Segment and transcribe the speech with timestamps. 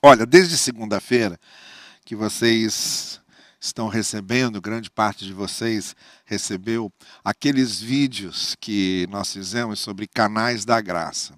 [0.00, 1.40] Olha, desde segunda-feira
[2.04, 3.20] que vocês
[3.60, 6.92] estão recebendo, grande parte de vocês recebeu
[7.24, 11.34] aqueles vídeos que nós fizemos sobre canais da graça.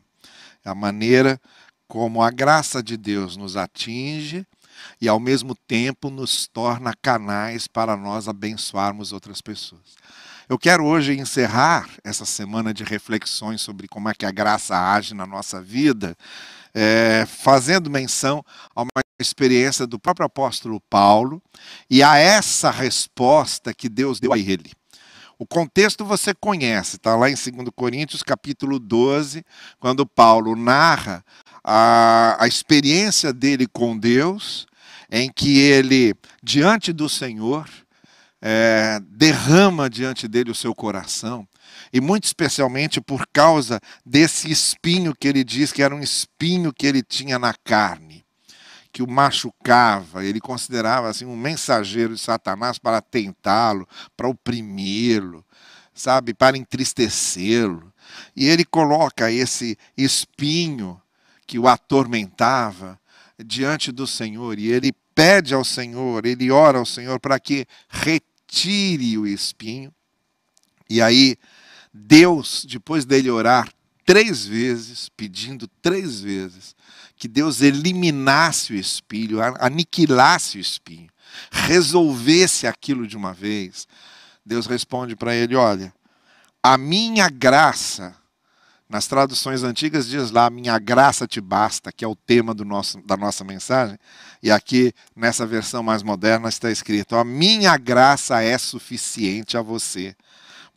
[0.62, 1.40] A maneira
[1.88, 4.46] como a graça de Deus nos atinge
[5.00, 9.96] e ao mesmo tempo nos torna canais para nós abençoarmos outras pessoas.
[10.50, 15.14] Eu quero hoje encerrar essa semana de reflexões sobre como é que a graça age
[15.14, 16.14] na nossa vida,
[16.74, 18.44] é, fazendo menção
[18.74, 21.42] a uma experiência do próprio apóstolo Paulo
[21.88, 24.72] e a essa resposta que Deus deu a ele.
[25.38, 29.42] O contexto você conhece, está lá em 2 Coríntios capítulo 12,
[29.78, 31.24] quando Paulo narra
[31.64, 34.66] a, a experiência dele com Deus,
[35.10, 37.66] em que ele, diante do Senhor,
[38.42, 41.48] é, derrama diante dele o seu coração,
[41.92, 46.86] e muito especialmente por causa desse espinho que ele diz que era um espinho que
[46.86, 48.24] ele tinha na carne,
[48.92, 55.44] que o machucava, ele considerava assim um mensageiro de Satanás para tentá-lo, para oprimi-lo,
[55.94, 57.92] sabe, para entristecê-lo.
[58.34, 61.00] E ele coloca esse espinho
[61.46, 62.98] que o atormentava
[63.44, 68.30] diante do Senhor e ele pede ao Senhor, ele ora ao Senhor para que retire
[68.50, 69.94] tire o espinho.
[70.88, 71.36] E aí,
[71.92, 73.68] Deus, depois dele orar
[74.04, 76.74] três vezes, pedindo três vezes,
[77.16, 81.10] que Deus eliminasse o espinho, aniquilasse o espinho,
[81.50, 83.86] resolvesse aquilo de uma vez,
[84.44, 85.92] Deus responde para ele: Olha,
[86.62, 88.14] a minha graça,
[88.88, 93.00] nas traduções antigas diz lá, minha graça te basta, que é o tema do nosso,
[93.06, 93.96] da nossa mensagem.
[94.42, 100.16] E aqui, nessa versão mais moderna, está escrito: A minha graça é suficiente a você,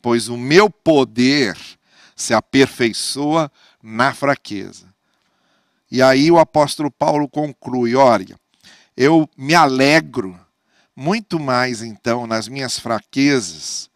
[0.04, 1.56] pois o meu poder
[2.14, 3.50] se aperfeiçoa
[3.82, 4.92] na fraqueza.
[5.90, 8.38] E aí o apóstolo Paulo conclui: Olha,
[8.94, 10.38] eu me alegro
[10.94, 13.88] muito mais então nas minhas fraquezas,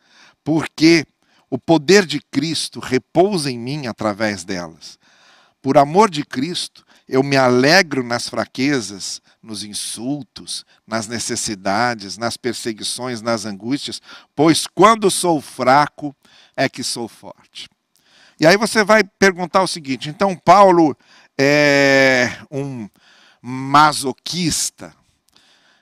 [0.42, 1.05] porque
[1.51, 4.98] o poder de Cristo repousa em mim através delas.
[5.61, 13.23] Por amor de Cristo, eu me alegro nas fraquezas, nos insultos, nas necessidades, nas perseguições,
[13.23, 14.03] nas angústias,
[14.36, 16.14] pois quando sou fraco
[16.55, 17.67] é que sou forte.
[18.39, 20.95] E aí você vai perguntar o seguinte: então Paulo
[21.37, 22.89] é um
[23.41, 24.95] masoquista,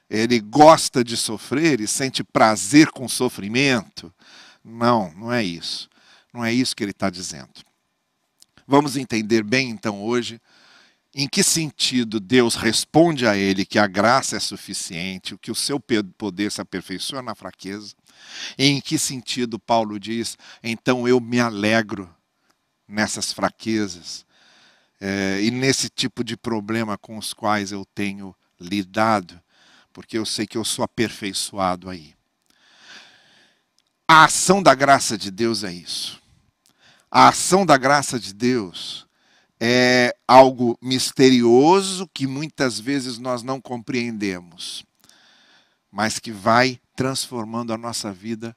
[0.08, 4.14] ele gosta de sofrer e sente prazer com sofrimento?
[4.64, 5.90] Não, não é isso.
[6.32, 7.50] Não é isso que ele está dizendo.
[8.64, 10.40] Vamos entender bem então hoje
[11.18, 15.80] em que sentido Deus responde a ele que a graça é suficiente, que o seu
[15.80, 17.94] poder se aperfeiçoa na fraqueza,
[18.58, 22.14] em que sentido Paulo diz, então eu me alegro
[22.86, 24.26] nessas fraquezas
[25.00, 29.40] é, e nesse tipo de problema com os quais eu tenho lidado,
[29.94, 32.14] porque eu sei que eu sou aperfeiçoado aí.
[34.06, 36.20] A ação da graça de Deus é isso.
[37.10, 39.06] A ação da graça de Deus
[39.58, 44.84] é algo misterioso que muitas vezes nós não compreendemos,
[45.90, 48.56] mas que vai transformando a nossa vida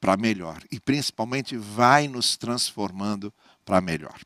[0.00, 3.32] para melhor e principalmente vai nos transformando
[3.64, 4.18] para melhor.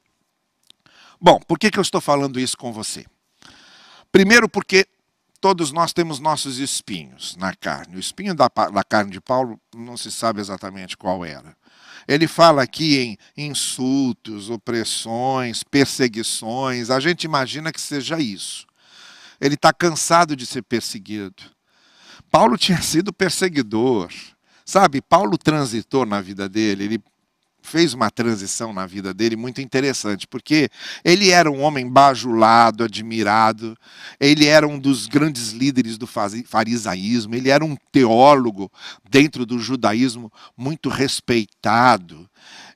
[1.20, 3.04] Bom, por que, que eu estou falando isso com você?
[4.10, 4.86] Primeiro, porque
[5.40, 7.96] todos nós temos nossos espinhos na carne.
[7.96, 11.56] O espinho da, da carne de Paulo não se sabe exatamente qual era.
[12.08, 16.88] Ele fala aqui em insultos, opressões, perseguições.
[16.88, 18.66] A gente imagina que seja isso.
[19.38, 21.42] Ele está cansado de ser perseguido.
[22.30, 24.10] Paulo tinha sido perseguidor.
[24.64, 27.02] Sabe, Paulo transitou na vida dele, ele
[27.68, 30.70] fez uma transição na vida dele muito interessante, porque
[31.04, 33.76] ele era um homem bajulado, admirado,
[34.18, 38.72] ele era um dos grandes líderes do farisaísmo, ele era um teólogo
[39.08, 42.28] dentro do judaísmo muito respeitado.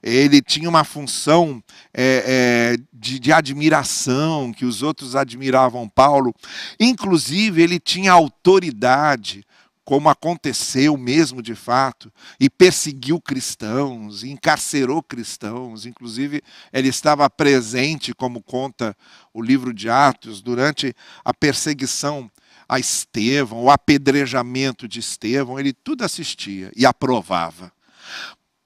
[0.03, 1.63] Ele tinha uma função
[1.95, 6.35] é, é, de, de admiração, que os outros admiravam Paulo.
[6.79, 9.45] Inclusive, ele tinha autoridade
[9.85, 16.43] como aconteceu mesmo de fato, e perseguiu cristãos, encarcerou cristãos, inclusive
[16.73, 18.97] ele estava presente, como conta
[19.35, 20.95] o livro de Atos, durante
[21.25, 22.31] a perseguição
[22.69, 27.73] a Estevão, o apedrejamento de Estevão, ele tudo assistia e aprovava.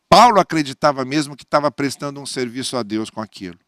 [0.08, 3.58] Paulo acreditava mesmo que estava prestando um serviço a Deus com aquilo.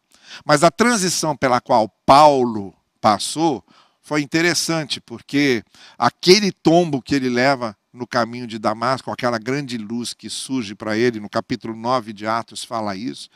[0.45, 3.63] Mas a transição pela qual Paulo passou
[4.01, 5.63] foi interessante, porque
[5.97, 10.97] aquele tombo que ele leva no caminho de Damasco, aquela grande luz que surge para
[10.97, 13.29] ele, no capítulo 9 de Atos fala isso.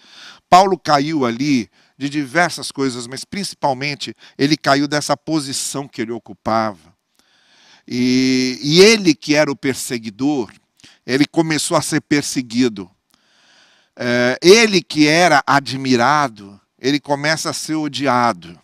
[0.50, 6.94] Paulo caiu ali de diversas coisas, mas principalmente ele caiu dessa posição que ele ocupava.
[7.88, 10.51] E, e ele, que era o perseguidor,
[11.06, 12.89] ele começou a ser perseguido.
[13.95, 18.59] É, ele, que era admirado, ele começa a ser odiado.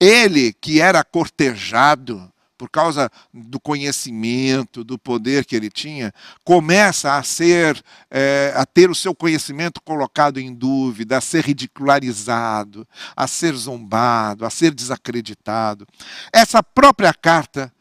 [0.00, 6.12] Ele, que era cortejado, por causa do conhecimento, do poder que ele tinha,
[6.42, 7.80] começa a ser,
[8.10, 12.86] é, a ter o seu conhecimento colocado em dúvida, a ser ridicularizado,
[13.16, 15.86] a ser zombado, a ser desacreditado.
[16.32, 17.72] Essa própria carta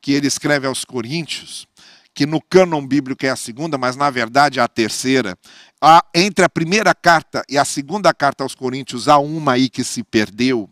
[0.00, 1.68] que ele escreve aos Coríntios,
[2.14, 5.36] que no cânon bíblico é a segunda, mas na verdade é a terceira.
[5.80, 9.84] Há, entre a primeira carta e a segunda carta aos Coríntios, há uma aí que
[9.84, 10.70] se perdeu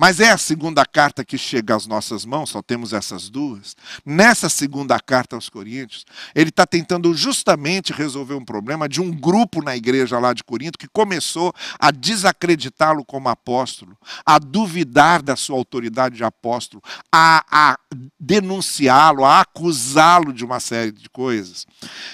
[0.00, 3.74] mas é a segunda carta que chega às nossas mãos, só temos essas duas.
[4.06, 6.06] Nessa segunda carta aos Coríntios,
[6.36, 10.78] ele está tentando justamente resolver um problema de um grupo na igreja lá de Corinto
[10.78, 16.80] que começou a desacreditá-lo como apóstolo, a duvidar da sua autoridade de apóstolo,
[17.12, 17.78] a, a
[18.20, 21.66] denunciá-lo, a acusá-lo de uma série de coisas.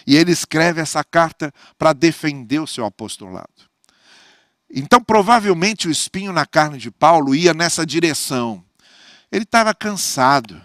[0.06, 3.73] E ele escreve essa carta para defender o seu apostolado.
[4.76, 8.60] Então, provavelmente, o espinho na carne de Paulo ia nessa direção.
[9.30, 10.60] Ele estava cansado,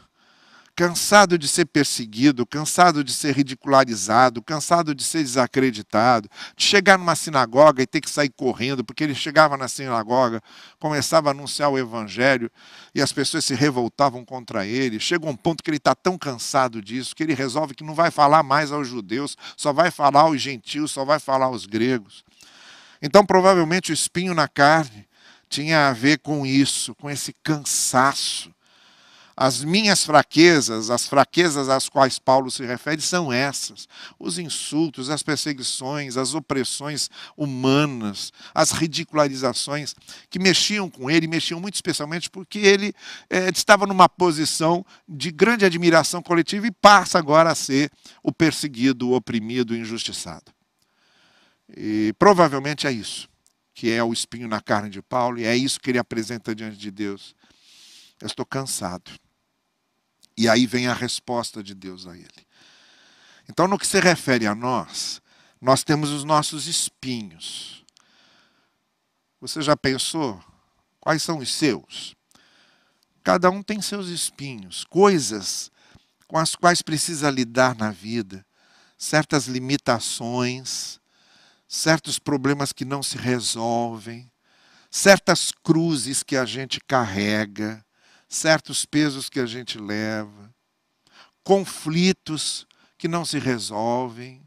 [0.75, 6.27] cansado de ser perseguido, cansado de ser ridicularizado, cansado de ser desacreditado,
[6.57, 10.41] de chegar numa sinagoga e ter que sair correndo, porque ele chegava na sinagoga,
[10.79, 12.49] começava a anunciar o evangelho
[12.95, 14.99] e as pessoas se revoltavam contra ele.
[14.99, 18.09] Chega um ponto que ele está tão cansado disso que ele resolve que não vai
[18.09, 22.27] falar mais aos judeus, só vai falar aos gentios, só vai falar aos gregos.
[23.01, 25.07] Então, provavelmente, o espinho na carne
[25.49, 28.53] tinha a ver com isso, com esse cansaço.
[29.41, 33.87] As minhas fraquezas, as fraquezas às quais Paulo se refere, são essas:
[34.19, 39.95] os insultos, as perseguições, as opressões humanas, as ridicularizações
[40.29, 42.93] que mexiam com ele, mexiam muito especialmente porque ele
[43.29, 47.89] é, estava numa posição de grande admiração coletiva e passa agora a ser
[48.21, 50.58] o perseguido, o oprimido, o injustiçado.
[51.75, 53.29] E provavelmente é isso,
[53.73, 56.77] que é o espinho na carne de Paulo, e é isso que ele apresenta diante
[56.77, 57.35] de Deus.
[58.19, 59.11] Eu estou cansado.
[60.35, 62.47] E aí vem a resposta de Deus a ele.
[63.49, 65.21] Então, no que se refere a nós,
[65.59, 67.83] nós temos os nossos espinhos.
[69.41, 70.41] Você já pensou
[70.99, 72.15] quais são os seus?
[73.23, 75.71] Cada um tem seus espinhos, coisas
[76.27, 78.45] com as quais precisa lidar na vida,
[78.97, 80.99] certas limitações,
[81.69, 84.29] certos problemas que não se resolvem,
[84.89, 87.85] certas cruzes que a gente carrega,
[88.27, 90.51] certos pesos que a gente leva,
[91.43, 92.65] conflitos
[92.97, 94.41] que não se resolvem,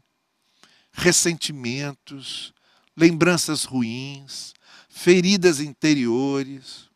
[0.91, 2.53] ressentimentos,
[2.95, 4.53] lembranças ruins,
[4.89, 6.89] feridas interiores.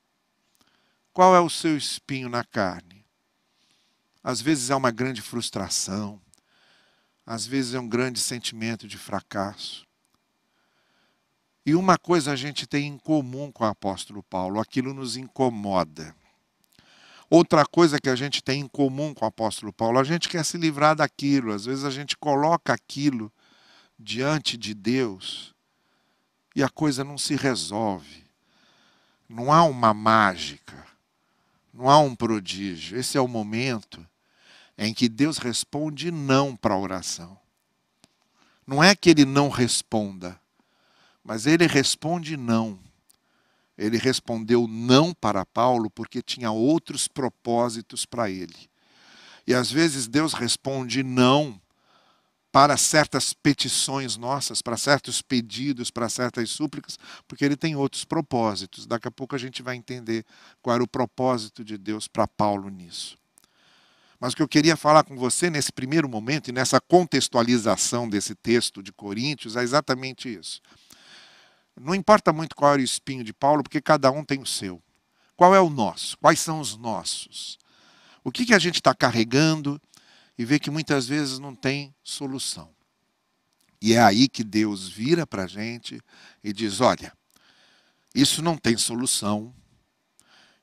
[1.13, 3.05] Qual é o seu espinho na carne?
[4.21, 6.21] Às vezes é uma grande frustração,
[7.25, 9.86] às vezes é um grande sentimento de fracasso.
[11.67, 16.15] E uma coisa a gente tem em comum com o apóstolo Paulo, aquilo nos incomoda.
[17.29, 20.45] Outra coisa que a gente tem em comum com o apóstolo Paulo, a gente quer
[20.45, 21.51] se livrar daquilo.
[21.51, 23.29] Às vezes a gente coloca aquilo
[23.99, 25.53] diante de Deus
[26.55, 28.23] e a coisa não se resolve.
[29.27, 30.87] Não há uma mágica,
[31.73, 32.97] não há um prodígio.
[32.97, 34.07] Esse é o momento
[34.77, 37.37] em que Deus responde não para a oração.
[38.65, 40.39] Não é que ele não responda,
[41.27, 42.79] mas ele responde não.
[43.77, 48.55] Ele respondeu não para Paulo porque tinha outros propósitos para ele.
[49.45, 51.59] E às vezes Deus responde não
[52.49, 58.85] para certas petições nossas, para certos pedidos, para certas súplicas, porque ele tem outros propósitos.
[58.85, 60.25] Daqui a pouco a gente vai entender
[60.61, 63.17] qual era o propósito de Deus para Paulo nisso.
[64.17, 68.33] Mas o que eu queria falar com você nesse primeiro momento e nessa contextualização desse
[68.33, 70.61] texto de Coríntios é exatamente isso.
[71.79, 74.81] Não importa muito qual era o espinho de Paulo, porque cada um tem o seu.
[75.35, 76.17] Qual é o nosso?
[76.17, 77.59] Quais são os nossos?
[78.23, 79.79] O que, que a gente está carregando
[80.37, 82.69] e vê que muitas vezes não tem solução.
[83.79, 86.01] E é aí que Deus vira para a gente
[86.43, 87.13] e diz: olha,
[88.13, 89.53] isso não tem solução,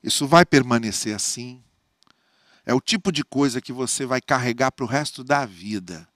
[0.03, 1.63] isso vai permanecer assim.
[2.65, 6.07] É o tipo de coisa que você vai carregar para o resto da vida.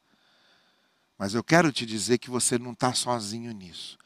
[1.18, 3.98] Mas eu quero te dizer que você não está sozinho nisso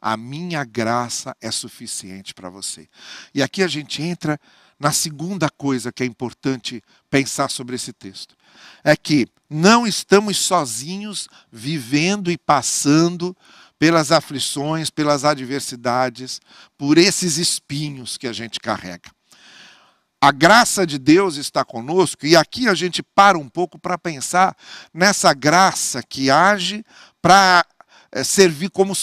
[0.00, 2.88] a minha graça é suficiente para você.
[3.34, 4.40] E aqui a gente entra
[4.78, 8.34] na segunda coisa que é importante pensar sobre esse texto.
[8.82, 13.36] É que não estamos sozinhos vivendo e passando
[13.78, 16.40] pelas aflições, pelas adversidades,
[16.78, 19.10] por esses espinhos que a gente carrega.
[20.22, 24.54] A graça de Deus está conosco, e aqui a gente para um pouco para pensar
[24.92, 26.84] nessa graça que age
[27.22, 27.64] para
[28.12, 28.94] é, servir como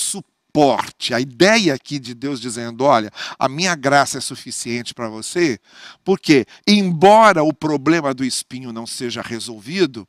[1.14, 5.60] A ideia aqui de Deus dizendo: olha, a minha graça é suficiente para você,
[6.04, 10.08] porque, embora o problema do espinho não seja resolvido,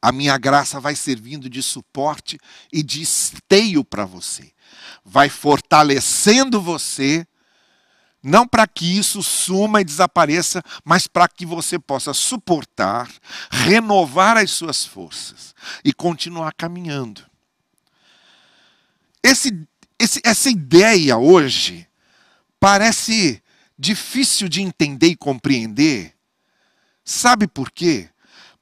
[0.00, 2.38] a minha graça vai servindo de suporte
[2.72, 4.52] e de esteio para você.
[5.04, 7.26] Vai fortalecendo você
[8.22, 13.08] não para que isso suma e desapareça, mas para que você possa suportar,
[13.50, 17.27] renovar as suas forças e continuar caminhando.
[19.22, 19.66] Esse,
[19.98, 21.86] esse, essa ideia hoje
[22.60, 23.42] parece
[23.78, 26.14] difícil de entender e compreender.
[27.04, 28.08] Sabe por quê?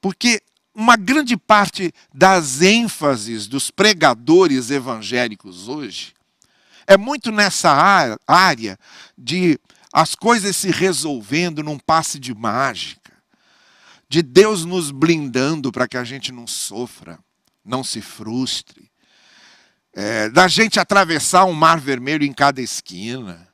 [0.01, 0.41] Porque
[0.75, 6.15] uma grande parte das ênfases dos pregadores evangélicos hoje
[6.87, 8.79] é muito nessa área
[9.17, 9.59] de
[9.93, 13.13] as coisas se resolvendo num passe de mágica,
[14.09, 17.19] de Deus nos blindando para que a gente não sofra,
[17.65, 18.91] não se frustre,
[19.97, 23.49] é, da gente atravessar um mar vermelho em cada esquina.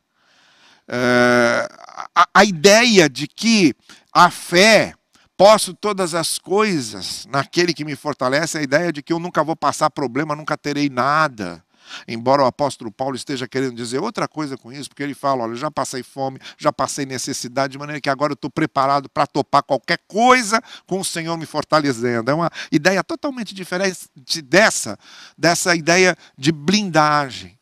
[0.88, 1.68] É,
[2.12, 3.72] a, a ideia de que
[4.12, 4.92] a fé
[5.36, 9.54] posso todas as coisas naquele que me fortalece, a ideia de que eu nunca vou
[9.54, 11.64] passar problema, nunca terei nada.
[12.06, 15.56] Embora o apóstolo Paulo esteja querendo dizer outra coisa com isso, porque ele fala: olha,
[15.56, 19.62] já passei fome, já passei necessidade, de maneira que agora eu estou preparado para topar
[19.62, 22.30] qualquer coisa com o Senhor me fortalecendo.
[22.30, 24.08] É uma ideia totalmente diferente
[24.42, 24.98] dessa,
[25.36, 27.58] dessa ideia de blindagem.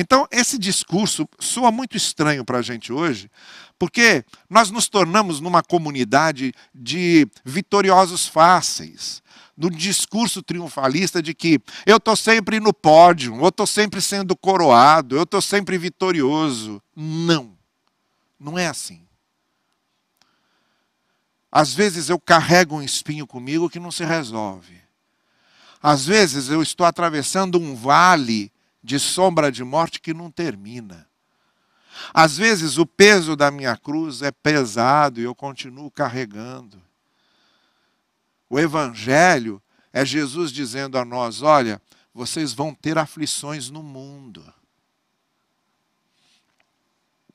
[0.00, 3.30] Então, esse discurso soa muito estranho para a gente hoje,
[3.78, 9.22] porque nós nos tornamos numa comunidade de vitoriosos fáceis
[9.54, 15.16] no discurso triunfalista de que eu estou sempre no pódio, eu estou sempre sendo coroado,
[15.16, 16.82] eu estou sempre vitorioso.
[16.96, 17.52] Não,
[18.38, 19.02] não é assim.
[21.52, 24.80] Às vezes eu carrego um espinho comigo que não se resolve.
[25.82, 28.50] Às vezes eu estou atravessando um vale
[28.82, 31.08] de sombra de morte que não termina.
[32.14, 36.80] Às vezes o peso da minha cruz é pesado e eu continuo carregando.
[38.48, 41.80] O Evangelho é Jesus dizendo a nós: olha,
[42.14, 44.42] vocês vão ter aflições no mundo.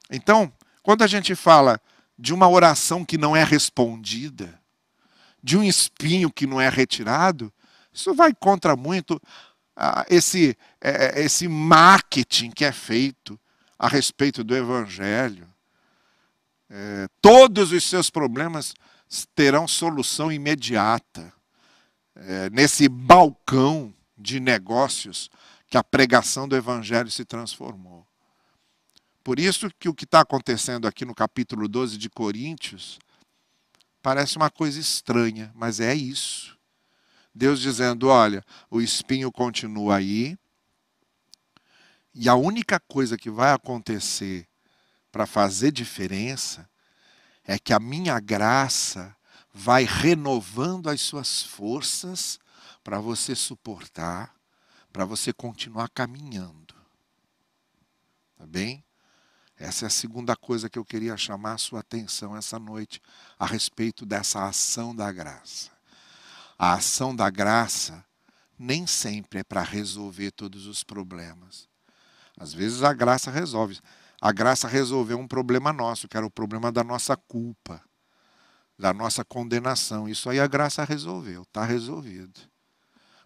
[0.10, 0.52] Então,
[0.84, 1.80] quando a gente fala
[2.18, 4.60] de uma oração que não é respondida,
[5.42, 7.52] de um espinho que não é retirado,
[7.94, 9.22] isso vai contra muito
[10.10, 13.40] esse, é, esse marketing que é feito
[13.78, 15.48] a respeito do Evangelho.
[16.70, 18.74] É, todos os seus problemas
[19.36, 21.34] terão solução imediata.
[22.16, 25.30] É, nesse balcão de negócios
[25.68, 28.08] que a pregação do Evangelho se transformou.
[29.22, 33.00] Por isso que o que está acontecendo aqui no capítulo 12 de Coríntios
[34.02, 36.55] parece uma coisa estranha, mas é isso.
[37.36, 40.38] Deus dizendo: olha, o espinho continua aí,
[42.14, 44.48] e a única coisa que vai acontecer
[45.12, 46.70] para fazer diferença
[47.44, 49.16] é que a minha graça
[49.54, 52.40] vai renovando as suas forças
[52.82, 54.34] para você suportar,
[54.94, 56.74] para você continuar caminhando.
[58.38, 58.84] Tá bem?
[59.58, 63.02] Essa é a segunda coisa que eu queria chamar a sua atenção essa noite
[63.38, 65.75] a respeito dessa ação da graça.
[66.58, 68.06] A ação da graça
[68.58, 71.68] nem sempre é para resolver todos os problemas.
[72.38, 73.80] Às vezes a graça resolve.
[74.22, 77.82] A graça resolveu um problema nosso, que era o problema da nossa culpa,
[78.78, 80.08] da nossa condenação.
[80.08, 82.40] Isso aí a graça resolveu, está resolvido.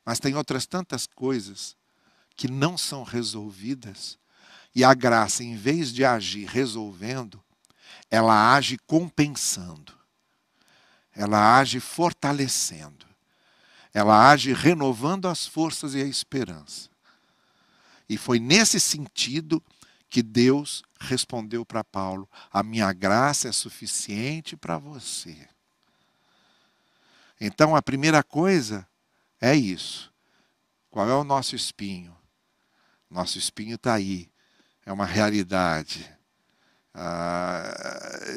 [0.05, 1.75] Mas tem outras tantas coisas
[2.35, 4.17] que não são resolvidas,
[4.73, 7.43] e a graça, em vez de agir resolvendo,
[8.09, 9.93] ela age compensando,
[11.13, 13.08] ela age fortalecendo,
[13.93, 16.89] ela age renovando as forças e a esperança.
[18.07, 19.63] E foi nesse sentido
[20.09, 25.47] que Deus respondeu para Paulo: A minha graça é suficiente para você.
[27.39, 28.87] Então, a primeira coisa
[29.39, 30.11] é isso.
[30.89, 32.17] Qual é o nosso espinho?
[33.09, 34.29] Nosso espinho está aí,
[34.85, 36.18] é uma realidade.
[36.93, 37.71] Ah,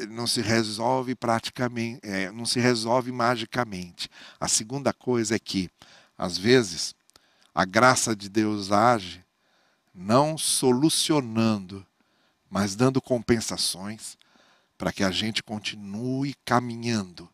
[0.09, 4.09] não se resolve praticamente, é, não se resolve magicamente.
[4.39, 5.69] A segunda coisa é que,
[6.17, 6.95] às vezes,
[7.53, 9.23] a graça de Deus age
[9.93, 11.85] não solucionando,
[12.49, 14.17] mas dando compensações
[14.77, 17.29] para que a gente continue caminhando,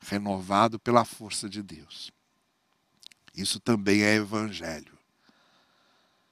[0.00, 2.10] renovado pela força de Deus.
[3.34, 4.98] Isso também é evangelho.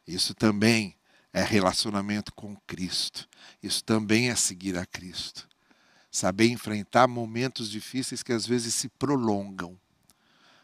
[0.07, 0.98] Isso também
[1.39, 3.29] é relacionamento com Cristo.
[3.63, 5.49] Isso também é seguir a Cristo.
[6.11, 9.79] Saber enfrentar momentos difíceis que às vezes se prolongam,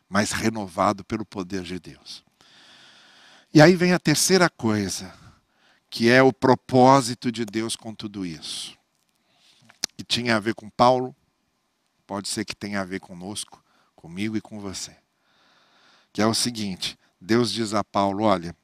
[0.09, 2.25] mas renovado pelo poder de Deus.
[3.53, 5.15] E aí vem a terceira coisa,
[5.89, 8.77] que é o propósito de Deus com tudo isso.
[9.97, 11.15] Que tinha a ver com Paulo,
[12.05, 13.63] pode ser que tenha a ver conosco,
[13.95, 14.97] comigo e com você.
[16.13, 18.57] Que é o seguinte: Deus diz a Paulo: olha,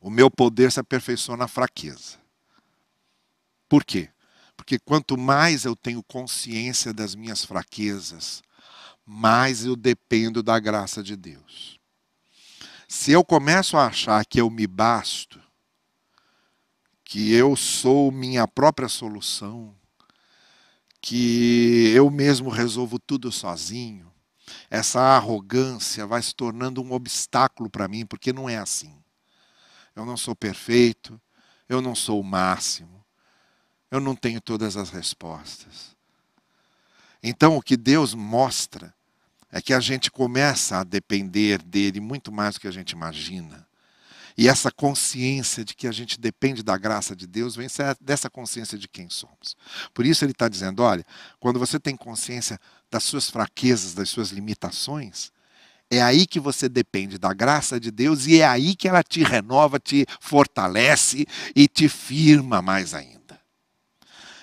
[0.00, 2.18] o meu poder se aperfeiçoa na fraqueza.
[3.68, 4.08] Por quê?
[4.56, 8.42] Porque quanto mais eu tenho consciência das minhas fraquezas,
[9.04, 11.78] mais eu dependo da graça de Deus.
[12.88, 15.40] Se eu começo a achar que eu me basto,
[17.04, 19.74] que eu sou minha própria solução,
[21.00, 24.10] que eu mesmo resolvo tudo sozinho,
[24.68, 28.99] essa arrogância vai se tornando um obstáculo para mim, porque não é assim
[29.94, 31.20] eu não sou perfeito,
[31.68, 33.04] eu não sou o máximo,
[33.90, 35.96] eu não tenho todas as respostas.
[37.22, 38.94] Então, o que Deus mostra
[39.52, 43.66] é que a gente começa a depender dele muito mais do que a gente imagina.
[44.36, 47.66] E essa consciência de que a gente depende da graça de Deus vem
[48.00, 49.56] dessa consciência de quem somos.
[49.92, 51.04] Por isso ele está dizendo: olha,
[51.38, 52.58] quando você tem consciência
[52.90, 55.32] das suas fraquezas, das suas limitações,
[55.90, 59.24] é aí que você depende da graça de Deus e é aí que ela te
[59.24, 63.40] renova, te fortalece e te firma mais ainda.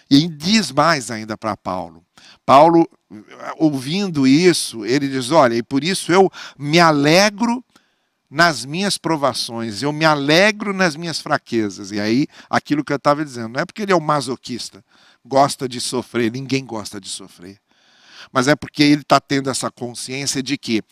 [0.10, 2.04] E diz mais ainda para Paulo.
[2.46, 2.88] Paulo,
[3.58, 7.63] ouvindo isso, ele diz: Olha, e por isso eu me alegro
[8.30, 11.92] nas minhas provações, eu me alegro nas minhas fraquezas.
[11.92, 14.84] E aí, aquilo que eu estava dizendo, não é porque ele é um masoquista,
[15.25, 17.60] gosta de sofrer, ninguém gosta de sofrer.
[18.32, 20.84] Mas é porque ele está tendo essa consciência de que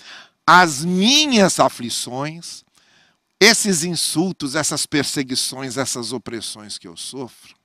[0.45, 2.63] as minhas aflições,
[3.39, 7.55] esses insultos, essas perseguições, essas opressões que eu sofro,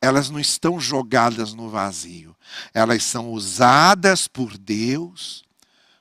[0.00, 2.34] elas não estão jogadas no vazio.
[2.72, 5.44] Elas são usadas por Deus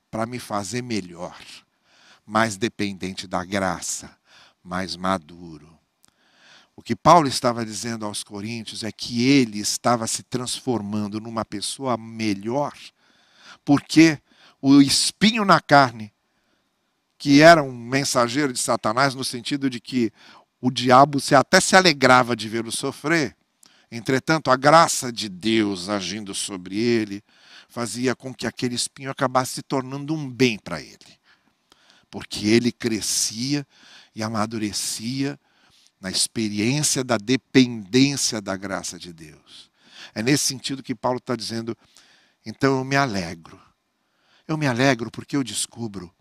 [0.10, 1.37] para me fazer melhor,
[2.25, 4.09] mais dependente da graça,
[4.64, 5.77] mais maduro.
[6.75, 11.98] O que Paulo estava dizendo aos Coríntios é que ele estava se transformando numa pessoa
[11.98, 12.74] melhor,
[13.66, 14.18] porque
[14.61, 16.13] o espinho na carne,
[17.17, 20.11] que era um mensageiro de Satanás, no sentido de que
[20.61, 23.35] o diabo se até se alegrava de vê-lo sofrer.
[23.91, 27.24] Entretanto, a graça de Deus agindo sobre ele
[27.67, 31.19] fazia com que aquele espinho acabasse se tornando um bem para ele.
[32.09, 33.65] Porque ele crescia
[34.15, 35.39] e amadurecia
[36.00, 39.69] na experiência da dependência da graça de Deus.
[40.13, 41.77] É nesse sentido que Paulo está dizendo:
[42.45, 43.69] então eu me alegro
[44.51, 46.12] eu me alegro porque eu descubro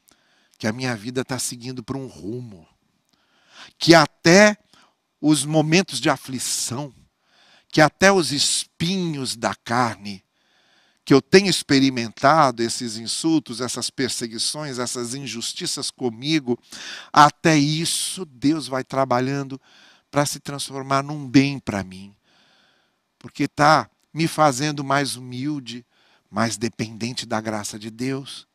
[0.58, 2.68] que a minha vida está seguindo por um rumo,
[3.78, 4.56] que até
[5.20, 6.94] os momentos de aflição,
[7.68, 10.22] que até os espinhos da carne,
[11.04, 16.58] que eu tenho experimentado esses insultos, essas perseguições, essas injustiças comigo,
[17.10, 19.58] até isso Deus vai trabalhando
[20.10, 22.14] para se transformar num bem para mim,
[23.18, 25.86] porque está me fazendo mais humilde,
[26.30, 28.46] mais dependente da graça de Deus.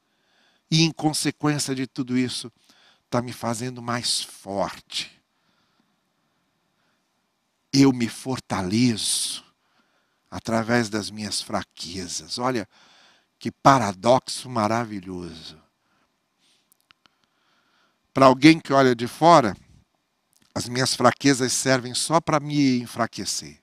[0.70, 2.52] E em consequência de tudo isso,
[3.06, 5.22] está me fazendo mais forte.
[7.72, 9.44] Eu me fortaleço
[10.30, 12.38] através das minhas fraquezas.
[12.38, 12.68] Olha
[13.38, 15.62] que paradoxo maravilhoso.
[18.14, 19.56] Para alguém que olha de fora,
[20.56, 23.60] as minhas fraquezas servem só para me enfraquecer.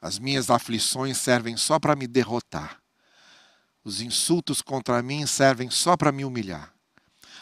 [0.00, 2.80] As minhas aflições servem só para me derrotar.
[3.86, 6.74] Os insultos contra mim servem só para me humilhar.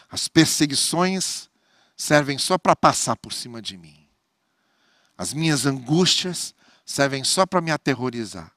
[0.07, 1.49] As perseguições
[1.97, 4.07] servem só para passar por cima de mim.
[5.17, 6.53] As minhas angústias
[6.85, 8.51] servem só para me aterrorizar.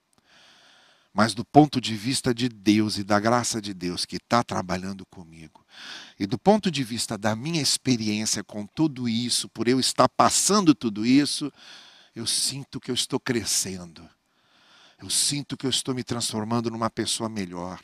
[1.14, 5.06] Mas do ponto de vista de Deus e da graça de Deus que está trabalhando
[5.06, 5.64] comigo,
[6.20, 10.74] e do ponto de vista da minha experiência com tudo isso, por eu estar passando
[10.74, 11.50] tudo isso,
[12.14, 14.06] eu sinto que eu estou crescendo.
[15.00, 17.80] Eu sinto que eu estou me transformando numa pessoa melhor.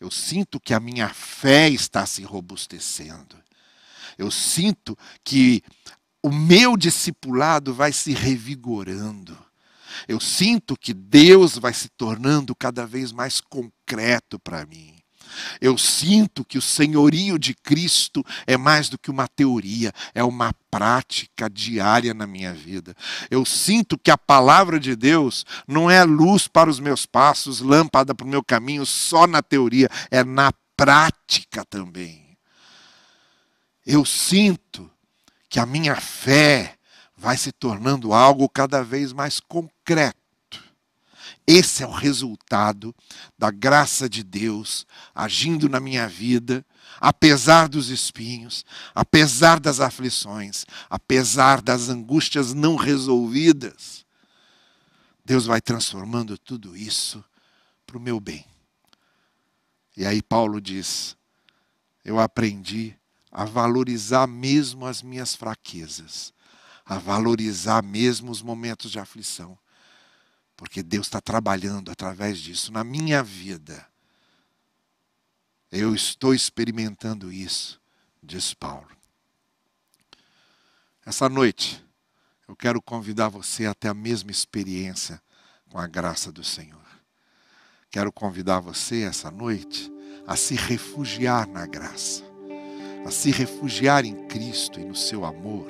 [0.00, 3.36] Eu sinto que a minha fé está se robustecendo.
[4.16, 5.62] Eu sinto que
[6.22, 9.36] o meu discipulado vai se revigorando.
[10.06, 14.97] Eu sinto que Deus vai se tornando cada vez mais concreto para mim.
[15.60, 20.52] Eu sinto que o senhorio de Cristo é mais do que uma teoria, é uma
[20.70, 22.94] prática diária na minha vida.
[23.30, 28.14] Eu sinto que a palavra de Deus não é luz para os meus passos, lâmpada
[28.14, 32.36] para o meu caminho só na teoria, é na prática também.
[33.86, 34.90] Eu sinto
[35.48, 36.76] que a minha fé
[37.16, 40.27] vai se tornando algo cada vez mais concreto.
[41.50, 42.94] Esse é o resultado
[43.38, 46.62] da graça de Deus agindo na minha vida,
[47.00, 54.04] apesar dos espinhos, apesar das aflições, apesar das angústias não resolvidas.
[55.24, 57.24] Deus vai transformando tudo isso
[57.86, 58.44] para o meu bem.
[59.96, 61.16] E aí Paulo diz:
[62.04, 62.94] Eu aprendi
[63.32, 66.30] a valorizar mesmo as minhas fraquezas,
[66.84, 69.58] a valorizar mesmo os momentos de aflição,
[70.58, 73.88] porque Deus está trabalhando através disso na minha vida.
[75.72, 77.80] Eu estou experimentando isso,
[78.22, 78.90] diz Paulo.
[81.06, 81.82] Essa noite,
[82.46, 85.22] eu quero convidar você a ter a mesma experiência
[85.70, 86.86] com a graça do Senhor.
[87.90, 89.90] Quero convidar você essa noite
[90.26, 92.28] a se refugiar na graça
[93.08, 95.66] a se refugiar em Cristo e no seu amor.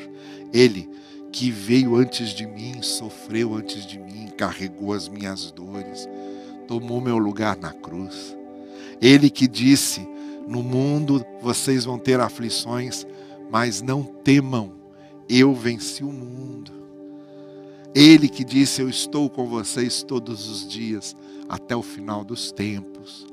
[0.52, 0.90] Ele
[1.32, 6.08] que veio antes de mim, sofreu antes de mim, carregou as minhas dores,
[6.66, 8.36] tomou meu lugar na cruz.
[9.00, 10.06] Ele que disse:
[10.46, 13.06] No mundo vocês vão ter aflições,
[13.50, 14.72] mas não temam,
[15.28, 16.72] eu venci o mundo.
[17.94, 21.16] Ele que disse: Eu estou com vocês todos os dias,
[21.48, 23.26] até o final dos tempos.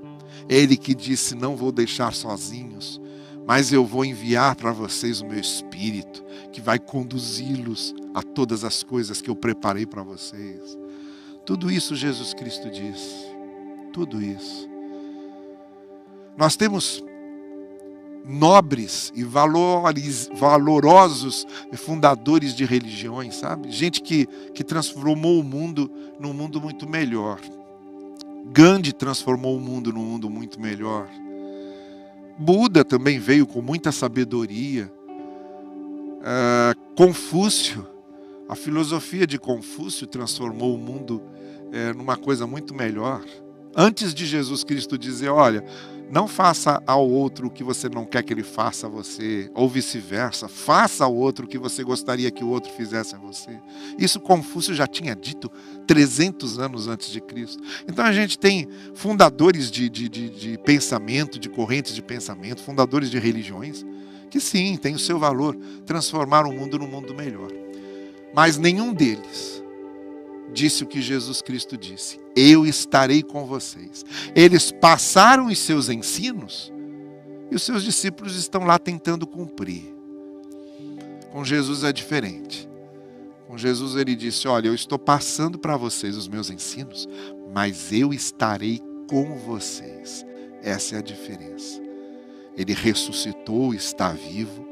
[0.48, 3.02] Ele que disse: Não vou deixar sozinhos,
[3.46, 8.82] mas eu vou enviar para vocês o meu espírito, que vai conduzi-los a todas as
[8.82, 10.78] coisas que eu preparei para vocês.
[11.46, 13.28] Tudo isso Jesus Cristo diz.
[13.94, 14.68] Tudo isso.
[16.36, 17.04] Nós temos
[18.28, 23.72] nobres e valores, valorosos fundadores de religiões, sabe?
[23.72, 27.40] Gente que, que transformou o mundo num mundo muito melhor.
[28.48, 31.08] Gandhi transformou o mundo num mundo muito melhor.
[32.38, 34.92] Buda também veio com muita sabedoria.
[36.22, 37.88] Uh, Confúcio,
[38.50, 41.22] a filosofia de Confúcio transformou o mundo
[41.72, 43.24] é, numa coisa muito melhor.
[43.76, 45.64] Antes de Jesus Cristo dizer: Olha,
[46.10, 49.68] não faça ao outro o que você não quer que ele faça a você, ou
[49.68, 50.48] vice-versa.
[50.48, 53.60] Faça ao outro o que você gostaria que o outro fizesse a você.
[53.98, 55.52] Isso Confúcio já tinha dito
[55.88, 57.62] 300 anos antes de Cristo.
[57.88, 63.10] Então a gente tem fundadores de, de, de, de pensamento, de correntes de pensamento, fundadores
[63.10, 63.86] de religiões,
[64.30, 67.52] que sim, tem o seu valor, transformar o mundo num mundo melhor.
[68.34, 69.55] Mas nenhum deles
[70.54, 74.04] disse o que Jesus Cristo disse: Eu estarei com vocês.
[74.36, 76.72] Eles passaram os seus ensinos
[77.52, 79.94] e os seus discípulos estão lá tentando cumprir.
[81.32, 82.68] Com Jesus é diferente.
[83.48, 87.08] Com Jesus ele disse: Olha, eu estou passando para vocês os meus ensinos,
[87.54, 90.26] mas eu estarei com vocês.
[90.62, 91.82] Essa é a diferença.
[92.58, 94.66] Ele ressuscitou, está vivo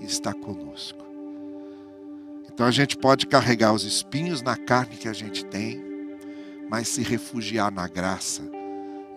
[0.00, 1.04] e está conosco.
[2.52, 5.82] Então a gente pode carregar os espinhos na carne que a gente tem,
[6.68, 8.42] mas se refugiar na graça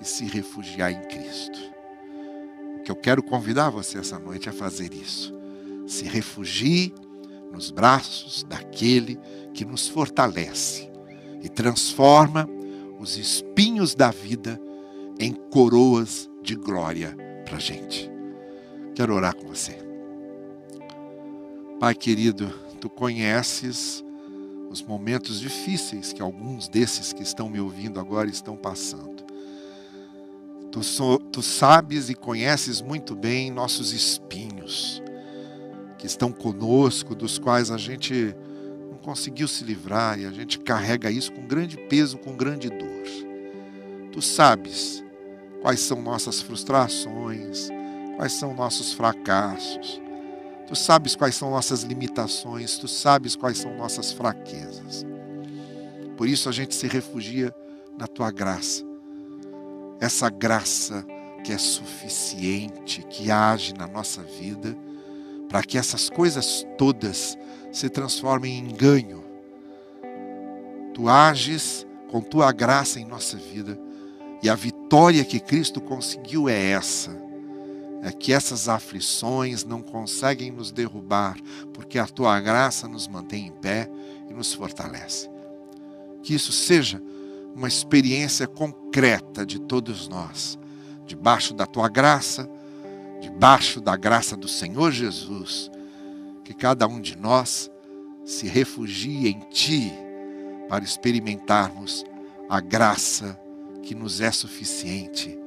[0.01, 1.59] e se refugiar em Cristo.
[2.79, 5.33] O que eu quero convidar você essa noite a fazer isso.
[5.85, 6.93] Se refugie
[7.51, 9.19] nos braços daquele
[9.53, 10.89] que nos fortalece
[11.41, 12.47] e transforma
[12.99, 14.59] os espinhos da vida
[15.19, 18.09] em coroas de glória para a gente.
[18.95, 19.77] Quero orar com você.
[21.79, 24.03] Pai querido, tu conheces
[24.69, 29.25] os momentos difíceis que alguns desses que estão me ouvindo agora estão passando.
[30.71, 30.81] Tu,
[31.31, 35.01] tu sabes e conheces muito bem nossos espinhos
[35.97, 38.35] que estão conosco, dos quais a gente
[38.91, 42.87] não conseguiu se livrar e a gente carrega isso com grande peso, com grande dor.
[44.11, 45.03] Tu sabes
[45.61, 47.69] quais são nossas frustrações,
[48.17, 50.01] quais são nossos fracassos
[50.67, 55.05] Tu sabes quais são nossas limitações, tu sabes quais são nossas fraquezas.
[56.17, 57.55] Por isso a gente se refugia
[57.97, 58.83] na tua graça.
[59.99, 61.05] Essa graça
[61.43, 64.75] que é suficiente, que age na nossa vida,
[65.47, 67.37] para que essas coisas todas
[67.71, 69.23] se transformem em ganho.
[70.93, 73.79] Tu ages com tua graça em nossa vida,
[74.43, 77.26] e a vitória que Cristo conseguiu é essa
[78.01, 81.37] é que essas aflições não conseguem nos derrubar,
[81.73, 83.89] porque a tua graça nos mantém em pé
[84.29, 85.29] e nos fortalece.
[86.21, 87.01] Que isso seja
[87.55, 90.59] uma experiência concreta de todos nós,
[91.05, 92.49] debaixo da tua graça,
[93.19, 95.71] debaixo da graça do Senhor Jesus,
[96.43, 97.71] que cada um de nós
[98.23, 99.91] se refugie em ti
[100.69, 102.05] para experimentarmos
[102.49, 103.39] a graça
[103.81, 105.37] que nos é suficiente,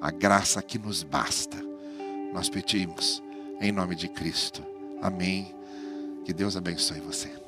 [0.00, 1.73] a graça que nos basta
[2.34, 3.22] nós pedimos,
[3.60, 4.62] em nome de Cristo.
[5.00, 5.54] Amém
[6.24, 7.43] Que Deus abençoe você.